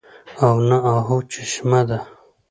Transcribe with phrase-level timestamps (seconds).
[0.45, 1.99] او نه اۤهو چشمه ده